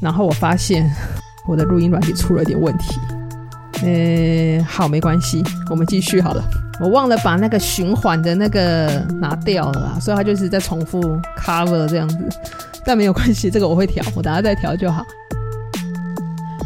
[0.00, 0.90] 然后我发现
[1.48, 2.98] 我的录音软体出了点问题。
[3.82, 6.42] 呃，好，没关系，我们继续好了。
[6.80, 11.00] 我忘了把那个循环的那个拿掉了，所以它就是在重复
[11.38, 12.28] cover 这样子。
[12.84, 15.04] 但没有关系，这个我会调，我等下再调就好。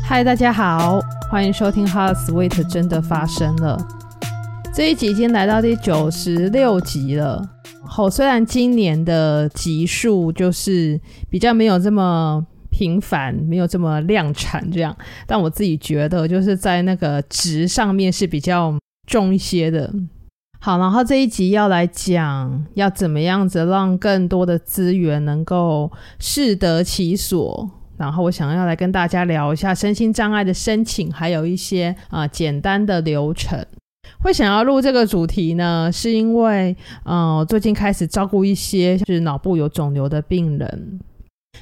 [0.03, 1.01] 嗨，大家好，
[1.31, 3.79] 欢迎收听《Hot Sweet》真的发生了。
[4.75, 7.43] 这一集已经来到第九十六集了。
[7.85, 12.45] 好，虽然今年的集数就是比较没有这么
[12.81, 18.75] 频繁，没有这么量产这样，但我自己觉得就是在那个值上面是比较
[19.07, 19.93] 重一些的。
[20.61, 27.71] 好，然后这一集要来讲要怎么样子让更多的资源能够适得其所。
[27.99, 33.63] 然后我想要来跟大家聊一下身心障碍的申请，还有一些啊、简单的流程。
[34.23, 41.01] 会想要录这个主题呢，是因为，嗯、最近开始照顾一些就是脑部有肿瘤的病人，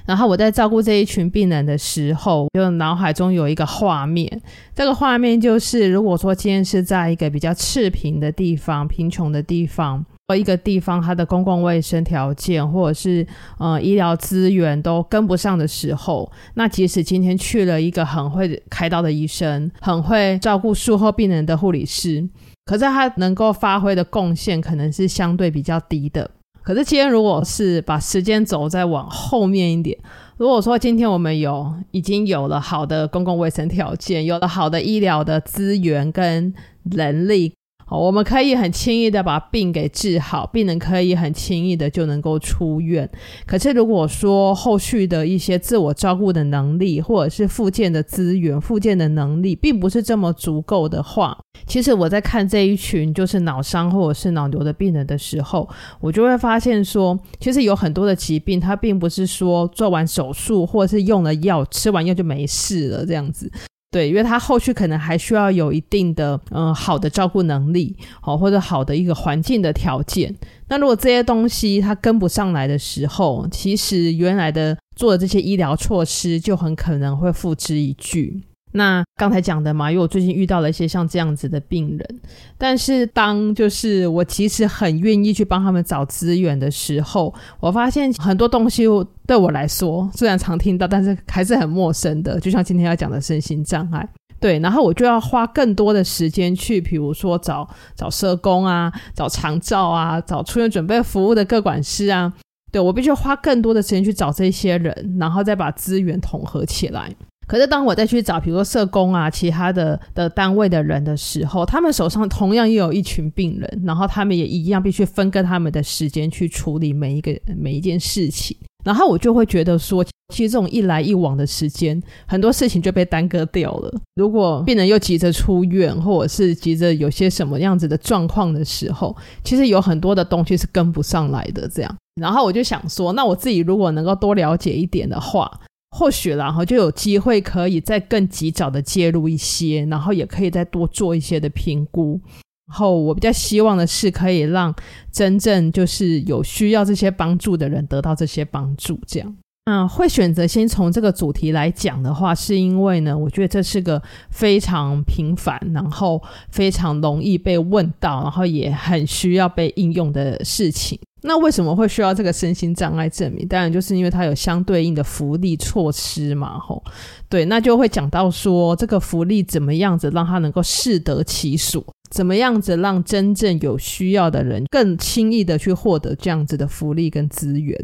[0.06, 4.40] 然后我在照顾这一群病人的时候，就脑海中有一个画面，
[4.74, 10.04] 这个画面就是，如果说今天是在一个比较赤贫的地方、贫穷的地方。
[10.36, 13.26] 一个地方，它的公共卫生条件或者是
[13.58, 22.28] 呃医疗资源都跟不上的时候，那即使今天去了一个很会开刀的医生，很会照顾术后病人的护理师，
[22.66, 26.30] 可是他能够发挥的贡献可能是相对比较低的。
[26.68, 29.96] 可是今天如果是把时间轴再往后面一点，
[30.36, 36.52] 如果说今天我们有已经有了好的公共卫生条件，有了好的医疗的资源跟
[36.90, 37.54] 能力。
[37.96, 43.08] 我们可以很轻易的把病给治好，病人可以很轻易的就能够出院。
[43.46, 55.68] 可是如果说后续的一些自我照顾的能力，或者是复健的资源、复健的能力，并不是这么足够的话，其实我在看这一群就是脑伤或者是脑瘤的病人的时候，
[56.00, 63.50] 我就会发现说，其实有很多的疾病，它并不是说做完手术或者是用了药、吃完药就没事了这样子。
[63.90, 70.34] 对，因为他后续可能还需要有一定的嗯好的照顾能力，好或者好的一个环境的条件。
[70.68, 78.42] 那如果这些东西他跟不上来的时候，其实原来的做的这些医疗措施就很可能会付之一炬。
[78.72, 82.20] 那刚才讲的嘛，因为我最近遇到了一些像这样子的病人，
[82.58, 88.84] 但是当就是我其实很愿意去帮他们找资源的时候，我发现很多东西
[89.26, 92.38] 对我来说虽然常听到，但是还是很陌生的。
[92.40, 94.06] 就像今天要讲的身心障碍，
[94.38, 102.32] 对，然后我就要花更多的时间去，比如说找找社工啊，找长照啊，找出院准备服务的各管师啊，
[102.70, 107.14] 对，我必须花更多的时间去找这些人，然后再把资源统合起来。
[107.48, 118.54] 可是当我再去找，比如说社工啊，其他的的单位的人的时候，他们手上同样又有一群病人，然后他们也一样必须分割他们的时间去处理每一个每一件事情，
[118.84, 123.98] 然后我就会觉得说，其实这种一来一往的时间，很多事情就被耽搁掉了。
[124.16, 131.66] 如果病人又急着出院，或者是急着有些什么样子的状况的时候，其实有很多的东西是跟不上来的。
[131.66, 135.50] 这样，然后我就想说，那我自己如果能够多了解一点的话。
[135.90, 142.20] 或许然后就有机会可以再更及早的介入一些，然后也可以再多做一些的评估。
[142.68, 144.74] 然后我比较希望的是可以让
[145.10, 149.00] 真正就是有需要这些帮助的人得到这些帮助。
[149.06, 161.00] 这样，嗯，会选择先从这个主题来讲的话，是因为呢，我觉得这是个非常频繁，然后非常容易被问到，然后也很需要被应用的事情。
[161.22, 163.46] 那为什么会需要这个身心障碍证明？
[163.48, 166.82] 当然就是因为它有相对应的福利措施嘛，吼，
[167.28, 177.76] 对，那就会讲到说这个福利怎么样子让它能够适得其所，怎么样子让真正有需要的人更轻易的去获得这样子的福利跟资源。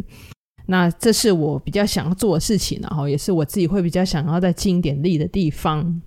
[0.67, 6.01] 那这是我比较想要做的事情，然后也是我自己会比较想要再尽一点力的地方。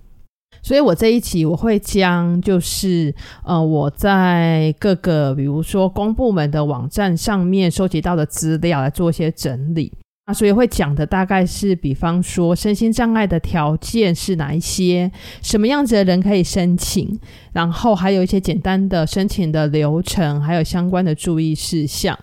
[0.62, 3.14] 所以我这一集我会将就是
[3.44, 9.92] 呃我在各个比如说公部门的网站上面收集到的资料来做一些整理
[10.24, 15.10] 啊，所以会讲的大概是比方说身心障碍的条件是哪一些，
[15.40, 17.18] 什么样子的人可以申请，
[17.52, 22.18] 然后还有一些简单的申请的流程，还有相关的注意事项。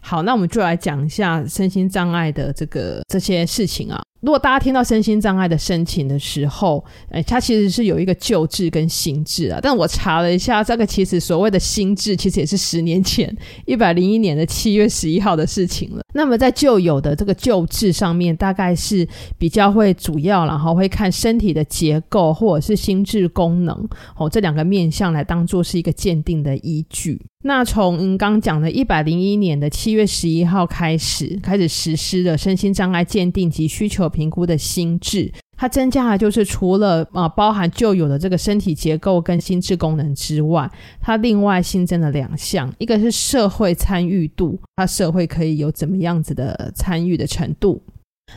[0.00, 4.02] 好，那我们就来讲一下身心障碍的这个这些事情啊。
[4.24, 9.58] 如果大家听到身心障碍的申请的时候，哎，它其实是有一个旧制跟新制啊。
[9.60, 13.30] 但我查了一下，这个其实所谓的新制，其实也是十年前
[13.66, 16.00] 一百零一年的七月十一号的事情了。
[16.14, 19.06] 那么在旧有的这个旧制上面，大概是
[19.36, 23.76] 比较会主要，然后会看身体的结构或者是心智功能
[24.16, 27.20] 哦，这两个面向来当做是一个鉴定的依据。
[27.46, 35.30] 那从刚讲的一百零一年的七月十一号开始，开始实施了身心障碍鉴定及需求评估的心智。
[35.56, 40.68] 它增加了就是除了啊包含旧有的这个身体结构跟心智功能之外，
[41.00, 47.82] 它另外新增了两项，一个是社会参与度，它社会可以有怎么样子的参与的程度。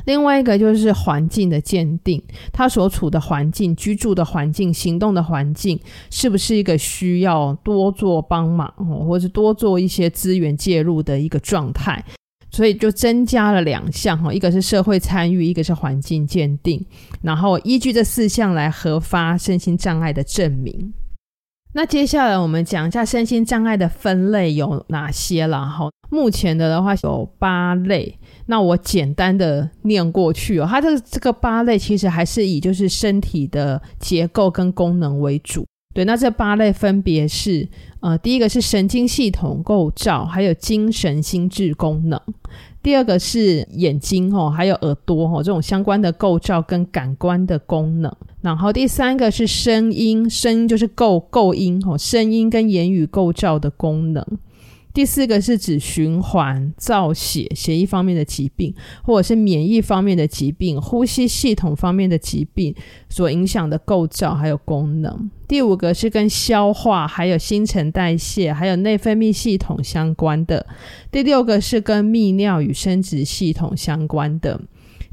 [0.06, 2.22] 另外一个就是环境的鉴定，
[2.52, 5.80] 他所处的环境、居住的环境、行动的环境，
[6.12, 8.72] 是不是一个需要多做帮忙，
[9.08, 12.04] 或者多做一些资源介入的一个状态？
[12.58, 16.84] 所以就增加了两项哈，一个是社会参与，一个是环境鉴定，
[17.22, 20.92] 然后依据这四项来核发身心障碍的证明。
[21.74, 25.88] 那接下来我们讲一下身心障碍的分类有哪些了哈。
[26.10, 28.18] 目前的的话有八类。
[28.48, 35.64] 那我简单的念过去哦，它的这个八类其实还是以就是身体的结构跟功能为主。
[35.98, 37.68] 对，那这八类分别是，
[38.02, 42.20] 呃，第一个是神经系统构造，还有精神心智功能；
[42.84, 48.16] 第二个是眼睛哦，还有耳朵哦，这种相关的构造跟感官的功能。
[48.42, 54.24] 然后第三个是声音，声音就是构构音哦，声音跟言语构造的功能。
[54.98, 58.74] 第四个是指循环、造血、血液方面的疾病，
[59.04, 62.74] 或者是免疫方面的疾病、呼吸系统方面的疾病
[63.08, 65.30] 所影响的构造还有功能。
[65.48, 70.66] 第五个是跟消化、还有新陈代谢、还有内分泌系统相关的。
[71.12, 74.60] 第六个是跟泌尿与生殖系统相关的。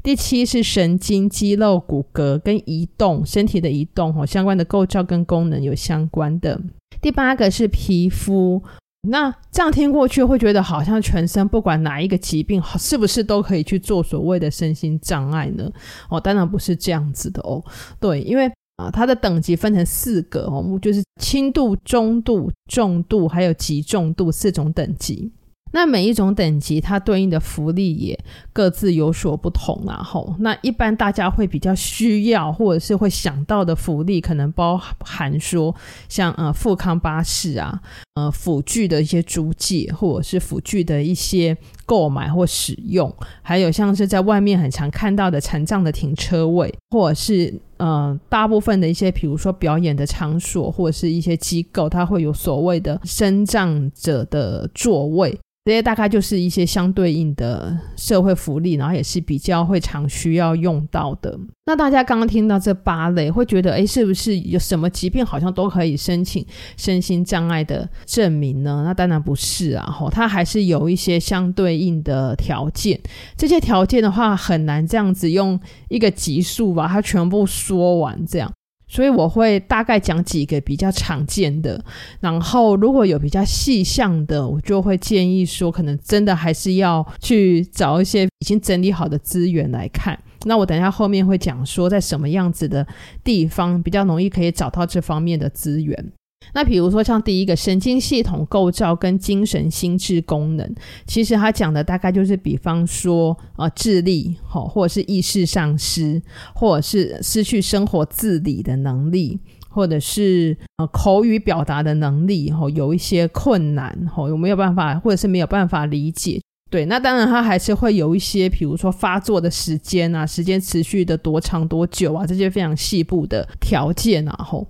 [0.01, 6.59] 第七是神经、肌肉、骨骼跟移动、身体的移动哦相关的构造跟功能有相关的。
[6.99, 8.63] 第八个是皮肤。
[9.09, 15.69] 那这样听过去会觉得好像全身不管哪一个疾病，是不是都可以去做所谓的身心障碍呢？
[16.09, 17.63] 哦，当然不是这样子的哦。
[17.99, 25.31] 对，因为啊，它的等级分成四个哦，就是轻度、中度、重度，还有极重度四种等级。
[25.75, 28.17] 那每一种等级，它对应的福利也
[28.53, 30.01] 各自有所不同啊。
[30.01, 35.75] 吼，那一般大家会比较需要或者是会想到的福利，可能包含说
[36.07, 37.81] 像呃富康巴士啊，
[38.13, 55.37] 呃辅具的一些租借，或者是辅具的一些购买或使用，还有像是在外面很常看到的残障的停车位，或者是呃大部分的一些，比如说表演的场所或者是一些机构，它会有所谓的身障者的座位。
[55.65, 61.35] 这些大概就是一些相对应的社会福利，然后也是比较会常需要用到的。
[61.65, 66.45] 那大家刚刚听到这八类，会觉得，哎，是不是有什么疾病好像都可以申请
[66.77, 68.83] 身心障碍的证明呢？
[68.85, 72.99] 那当然不是啊，吼，它还是有一些相对应的条件。
[73.37, 78.51] 这些条件的话，很难这样子用一个级数把它全部说完，这样。
[78.87, 81.83] 所以我会大概讲几个比较常见的，
[82.19, 90.17] 然后如果有比较细项的，我就会建议说，可能真的还是要去找一些已经整理好的资源来看。
[90.43, 92.85] 那我等一下后面会讲说，在什么样子的
[93.23, 96.11] 地方比较容易可以找到这方面的资源。
[96.53, 100.75] 那比如说像第一个神经系统构造跟精神心智功能，
[101.05, 106.21] 其实他讲的大概就是，比方说呃智力，好，或者是意识丧失，
[106.53, 109.39] 或者是失去生活自理的能力，
[109.69, 116.39] 或者是呃口语表达的能力，吼有一些困难，吼有没有办法，或者是没有办法理解。
[116.71, 124.67] 对，那当然他还是会有一些，比如说发作的时间啊，时间持续的多长多久啊，这些非常细部的条件啊，吼。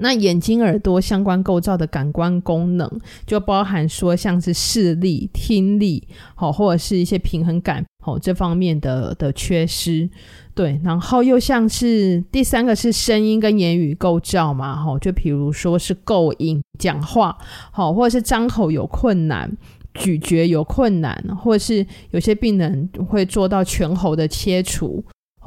[0.00, 2.90] 那眼睛、耳朵相关构造的感官功能，
[3.26, 10.08] 就包含说像是视力、听力，好，或者是一些平衡感，好，这方面的的缺失，
[10.54, 10.80] 对。
[10.84, 17.36] 然后又像是第三个是声音跟言语构造嘛，好，就比如说是构音、讲话，
[17.70, 19.50] 好，或者是张口有困难、
[19.94, 25.04] 咀嚼有困难，或者是有些病人会做到全喉的切除。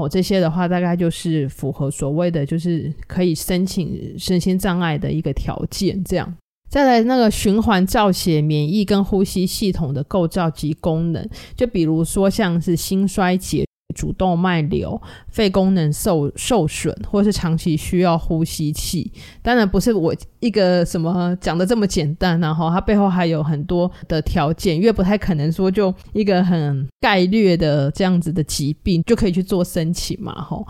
[0.08, 6.04] 这些的话大概就是符合所谓的，就是可以申请身心障碍的一个条件。
[6.04, 6.36] 这样，
[6.70, 13.66] 再来那个循环、造血、免疫跟呼吸系统的构造及功能，就比如说像是心衰竭。
[13.92, 30.66] 主动脉瘤、肺功能受受损，或是长期需要呼吸器，当然不是我一个什么讲的这么简单，然后它背后还有很多的条件，因为不太可能说就一个很概略的这样子的疾病就可以去做申请嘛，吼。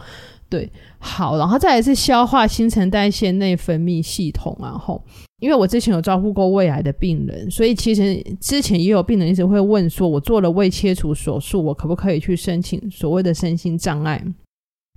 [0.51, 5.01] 对，好，然后再来是消化、新陈代谢、内分泌系统啊，吼，
[5.39, 14.21] 因为我之前有照顾过胃癌的病人，所以其实之前也有病人一直会问说，我做了胃切除手术，我可不可以去申请所谓的身心障碍？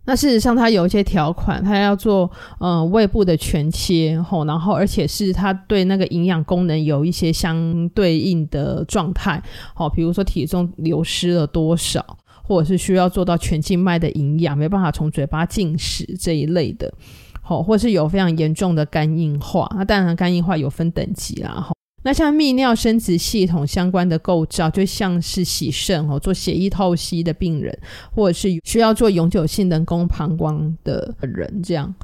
[0.06, 9.42] 那事实上，它有一些条款，它要做呃胃部的全切吼，然后而且是它对那个营养功能有一些相对应的状态，
[9.72, 12.04] 好，比如说体重流失了多少，
[12.46, 16.92] 或者是需要做到全静脉的营养，没办法从嘴巴进食这一类的，
[17.40, 21.70] 好，或是有非常严重的肝硬化，那当然肝硬化有分等级啦，
[22.02, 27.74] 那像泌尿生殖系统相关的构造，就像是洗肾哦，做血液透析的病人，
[28.14, 31.94] 或者是需要做永久性人工膀胱的人，这样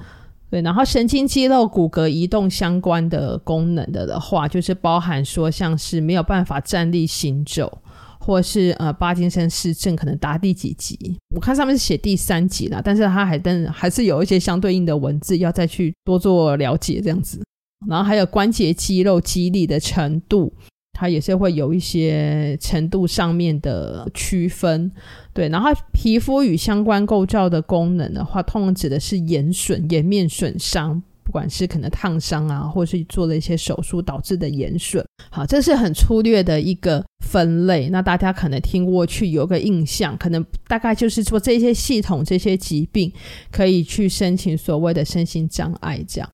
[0.51, 0.63] 对。
[0.63, 7.83] 然后神经肌肉骨骼移动相关的功能的的话，就是包含说像是没有办法站立行走，
[8.21, 11.17] 或是呃帕金森氏症可能达第几级？
[11.35, 17.43] 我看上面是写第三级啦，但是它还但还是有一些相对应的文字要再去多做了解这样子。
[17.89, 20.53] 然后还有关节肌肉肌力的程度，
[20.93, 24.93] 它也是会有一些程度上面的区分，
[25.33, 25.49] 对。
[25.49, 35.05] 然后皮肤与相关构造的功能的话，通常指的是眼损、颜面损伤，不管是可能烫伤啊，或是做了一些手术导致的颜损。
[35.31, 37.89] 好，这是很粗略的一个分类。
[37.89, 43.13] 那大家可能听过去有个印象，可能大概就是说这些系统、这些疾病
[43.51, 46.29] 可以去申请所谓的身心障碍这样。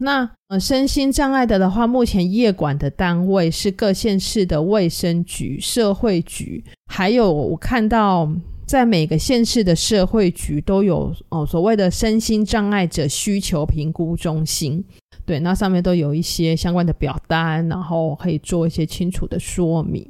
[0.00, 8.30] 那呃，身心障碍的的话，目前业管的单位是各县市的卫生局、社会局，还有我看到
[8.68, 14.84] 在每个县市的社会局都有哦所谓的身心障碍者需求评估中心，
[15.24, 20.06] 对，那上面都有一些相关的表单，然后可以做一些清楚的说明。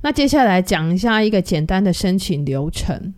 [0.00, 3.12] 那接下来讲一下一个简单的申请流程。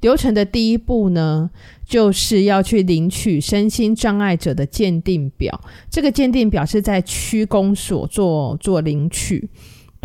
[0.00, 1.48] 流程的第一步呢，
[1.86, 5.58] 就是要去领取身心障碍者的鉴定表。
[5.88, 9.48] 这个鉴定表是在区公所做做领取，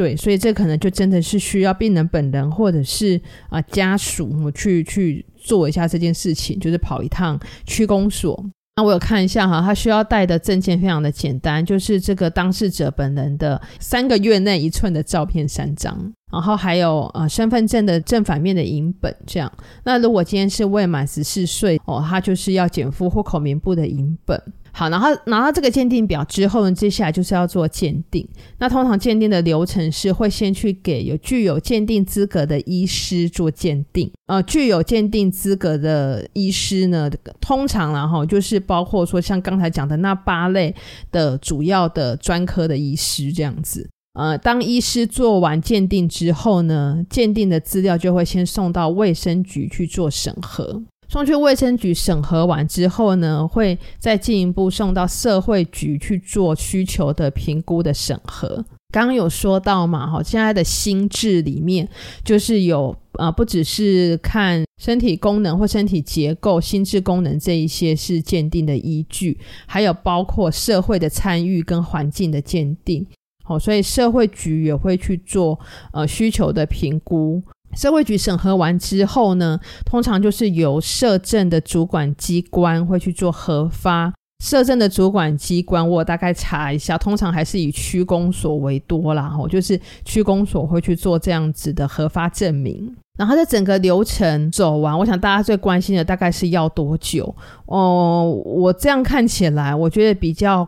[0.01, 8.43] 对，所以这可能就真的是需要病人本人或者是啊、家属去去做一下这件事情，就是跑一趟区公所。
[8.77, 15.96] 那我有看一下哈，他需要带的证件非常的简单，就是这个当事者本人的三个月内一寸的照片三张，
[16.31, 19.51] 然后还有呃身份证的正反面的影本这样。
[19.84, 24.41] 那如果今天是未满十四岁哦，他就是要减负户口名簿的影本。
[24.73, 28.27] 好，然后拿到这个鉴定表之后呢，接下来就是要做鉴定。
[28.57, 34.09] 那通常鉴定的流程是会先去给有具有鉴定资格的医师做鉴定。
[34.27, 37.09] 呃，具有鉴定资格的医师呢，
[37.41, 40.73] 通常然后就是包括说像刚才讲的那八类
[41.11, 43.89] 的主要的专科的医师这样子。
[44.13, 50.81] 呃，当医师做完鉴定之后呢，鉴定的资料就会先送到卫生局去做审核。
[51.12, 58.63] 送去卫生局审核完之后呢，会再进一步送到社会局去做需求的评估的审核。
[58.94, 61.86] 刚刚有说到嘛，哈，现在的心智里面
[62.24, 73.06] 就是有啊、不只是看身体功能或身体结构、心智功能这一些是鉴定的依据，还有包括社会的参与跟环境的鉴定。
[73.44, 75.60] 好，所以社会局也会去做
[75.91, 77.44] 呃需求的评估。
[77.75, 84.13] 社会局审核完之后呢，通常就是由社政的主管机关会去做核发。
[84.43, 89.29] 社政的主管机关，我大概查一下，通常还是以区公所为多啦。
[89.29, 92.91] 吼，就是区公所会去做这样子的核发证明。
[93.19, 97.35] 然后在整个流程走完，我想大家最关心的大概是要多久？
[97.67, 100.67] 哦，我这样看起来，我觉得比较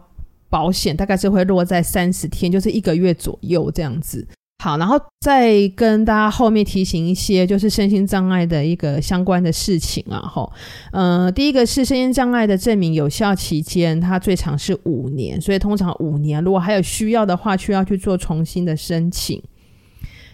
[0.52, 4.28] 保险，大概是会落在三十天，就是一个月左右这样子。
[4.64, 10.22] 好，然后再跟大家后面提醒一些，就是身心障碍的一个相关的事情啊。
[10.22, 10.50] 吼，
[10.94, 19.44] 呃，第一个是身心障碍的证明有效期间，它最长是五年，所以通常五年，如果还有需要的话，需要去做重新的申请。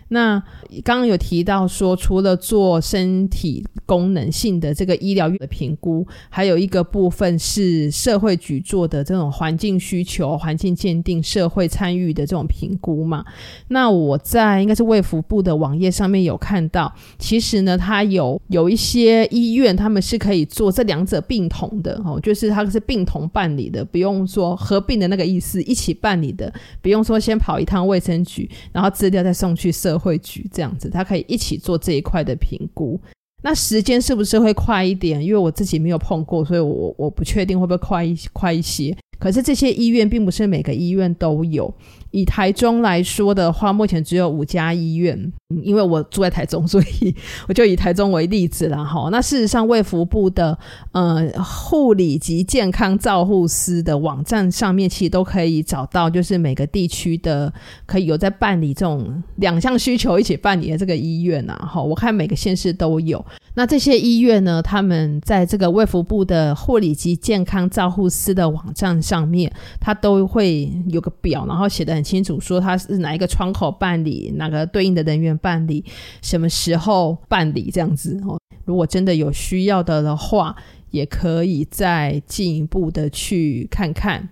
[0.10, 0.42] 那
[0.84, 13.24] 刚刚有提到说，除了做身体功能性的这个医疗的评估，还有一个部分是社会局做的这种环境需求、环境鉴定、社会参与的这种评估嘛。
[13.68, 26.52] 那我在应该是卫福部的网页上面有看到，其实呢，它有有一些医院他们是可以做这两者并同的哦，就是它是并同办理的，不用说合并的那个意思，一起办理的，
[26.82, 29.99] 不用说先跑一趟卫生局，然后资料再送去社。
[30.00, 33.00] 会局这样子，他可以一起做这一块的评估。
[33.44, 35.24] 那时间是不是会快一点？
[35.24, 38.96] 因为我自己没有碰过，所以我我不确定会不会快一快一些。
[39.20, 41.74] 可是这些医院并不是每个医院都有。
[42.12, 45.32] 以台中来说的话，目前只有五家医院。
[45.64, 47.16] 因为我住在台中，所以
[47.48, 49.10] 我就以台中为例子了哈。
[49.12, 50.56] 那事实上，卫福部的
[50.92, 57.52] 呃护理及健康照护司的网站上面，其实都可以找到，就是每个地区的
[57.88, 61.58] 可以有在办理这种两项需求一起办理的这个医院呐。
[61.68, 63.26] 哈，我看每个县市都有。
[63.56, 69.52] 那这些医院呢，他们在这个卫福部的护理及健康照护司的网站上面，
[69.82, 75.84] 它都会有个表，然后写的很清楚，说它是哪一个窗口办理，哪个对应的人员办理，
[76.22, 78.40] 什么时候办理这样子哦。
[78.66, 80.56] 如果真的有需要的的话，
[80.92, 84.30] 也可以再进一步的去看看。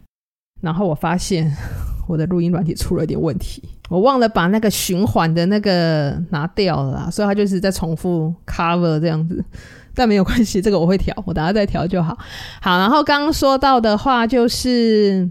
[0.62, 1.56] 然后我发现
[2.08, 9.44] 我的录音软体出了点问题，我忘了把那个循环的那个拿掉了，所以它就是在重复 cover 这样子。
[9.94, 12.16] 但没有关系，这个我会调，我等下再调就好。
[12.62, 15.28] 好，然后刚刚说到的话就是，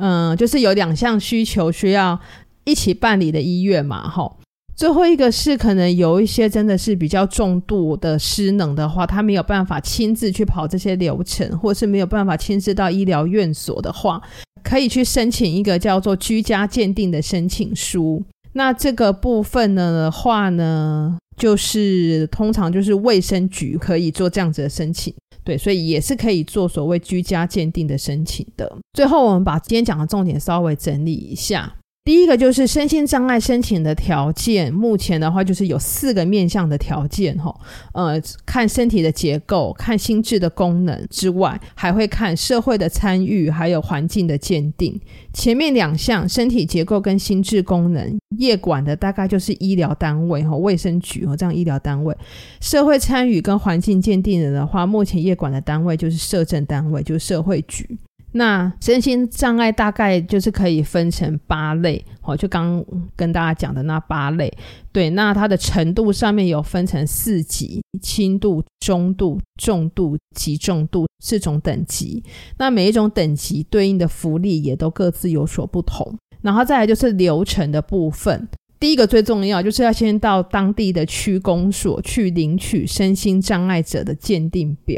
[0.00, 2.18] 嗯，就是有两项需求需要
[2.64, 4.36] 一起办理的医院嘛，吼。
[4.74, 14.22] 最后一个是可能有一些真的是比较重度的失能的话，他没有办法亲自去跑这些流程，或是没有办法亲自到医疗院所的话，
[14.62, 18.24] 可以去申请一个叫做居家鉴定的申请书。
[18.54, 25.14] 那这个部分呢的话呢，就是通常就是卫生局可以做这样子的申请，
[25.44, 28.76] 对，所以也是可以做所谓居家鉴定的申请的。
[28.92, 31.74] 最后我们把今天讲的重点稍微整理一下。
[32.02, 37.54] 第一个就是身心障碍申请的条件，目前的话就是有四个面向的条件哈，
[37.92, 44.98] 呃，看身体的结构，看心智的功能之外，还会看社会的参与，还有环境的鉴定。
[45.34, 52.16] 前面两项身体结构跟心智功能，业管的大概就是医疗单位哈，卫生局和这样医疗单位。
[52.60, 57.98] 社会参与跟环境鉴定的的话，目前业管的单位就是社政单位，就是社会局。
[58.32, 62.84] 那身心障碍大概就是可以分成八类，哦，就刚
[63.16, 64.52] 跟大家讲的那八类。
[64.92, 72.22] 对，那它的程度上面有分成四级：轻度、中度、重度、极重度四种等级。
[72.58, 76.16] 那每一种等级对应的福利也都各自有所不同。
[76.42, 84.96] 然后再来就是流程的部分，第一个最重要就是要先到当地的区公所去领取身心障碍者的鉴定表。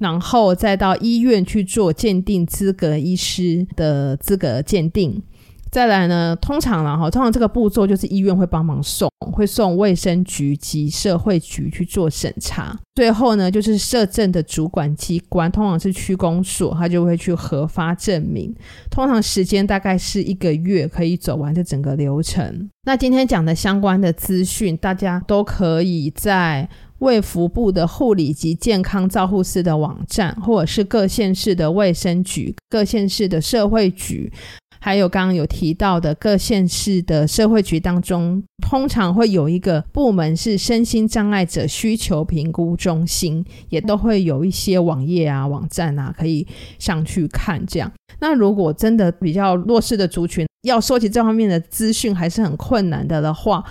[0.00, 5.22] 然后再到医院去做鉴定资格医师的资格鉴定，
[5.70, 18.54] 再来呢，通常然后通常这个步骤就是医院会帮忙送，会送卫生局及社会局去做审查，最后呢就是社政的主管机关，通常是区公所，他就会去核发证明，
[18.90, 22.70] 通常时间大概是一个月可以走完这整个流程。
[22.86, 26.66] 那今天讲的相关的资讯，大家都可以在。
[27.00, 34.32] 卫福部的护理及健康照护师的网站，或者是各县市的卫生局、各县市的社会局，
[34.80, 46.46] 还有刚刚有提到的各县市的社会局当中，通常会有一个部门是身心障碍者需求评估中心，也都会有一些网页啊、网站啊可以
[46.78, 47.64] 上去看。
[47.66, 53.64] 这样，那如果真的比较弱势的族群要收集这方面的资讯还是很困难的的话，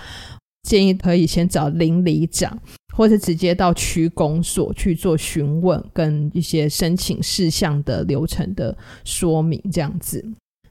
[0.62, 2.58] 建议可以先找邻里长。
[2.92, 10.24] 或是直接到区公所去做询问，跟一些申请事项的流程的说明，这样子。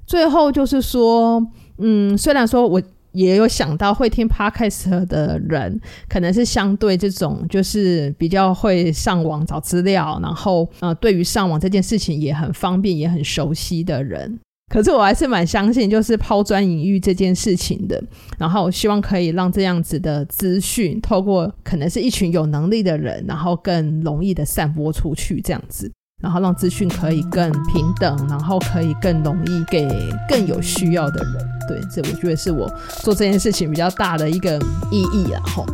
[0.06, 1.46] 最后就是说，
[1.78, 14.40] 嗯，虽然说我也有想到会听 Podcast 的人，可能是相对这种就是比较会上网找资料，然后呃，对于上网这件事情也很方便，也很熟悉的人。
[14.70, 18.02] 可是我还是蛮相信，就是抛砖引玉这件事情的。
[18.38, 29.88] 然后希望可以让这样子的资讯，透过可能是一群有能力的人，然后更容易的散播出去，这样子，然后让资讯可以更平等，然后可以更容易给
[30.30, 31.34] 更有需要的人。
[31.68, 34.58] 对，这我觉得是我做这件事情比较大的一个
[34.92, 35.32] 意义。
[35.32, 35.66] 然后，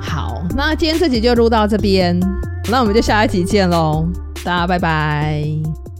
[0.00, 2.20] 好，那今天这集就录到这边，
[2.70, 4.06] 那我们就下一集见喽，
[4.44, 5.93] 大家拜拜。